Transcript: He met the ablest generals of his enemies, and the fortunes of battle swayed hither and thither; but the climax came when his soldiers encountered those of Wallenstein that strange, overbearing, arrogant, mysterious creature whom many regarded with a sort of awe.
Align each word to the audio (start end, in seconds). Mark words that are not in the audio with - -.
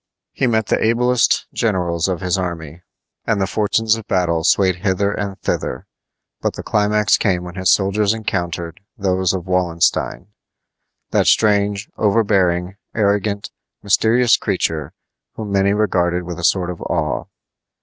He 0.31 0.47
met 0.47 0.65
the 0.65 0.83
ablest 0.83 1.45
generals 1.53 2.07
of 2.07 2.21
his 2.21 2.35
enemies, 2.35 2.79
and 3.27 3.39
the 3.39 3.45
fortunes 3.45 3.95
of 3.95 4.07
battle 4.07 4.43
swayed 4.43 4.77
hither 4.77 5.11
and 5.11 5.39
thither; 5.41 5.85
but 6.41 6.55
the 6.55 6.63
climax 6.63 7.19
came 7.19 7.43
when 7.43 7.53
his 7.53 7.69
soldiers 7.69 8.11
encountered 8.11 8.79
those 8.97 9.31
of 9.31 9.45
Wallenstein 9.45 10.29
that 11.11 11.27
strange, 11.27 11.87
overbearing, 11.97 12.77
arrogant, 12.95 13.51
mysterious 13.83 14.37
creature 14.37 14.91
whom 15.35 15.51
many 15.51 15.71
regarded 15.71 16.23
with 16.23 16.39
a 16.39 16.43
sort 16.43 16.71
of 16.71 16.81
awe. 16.81 17.25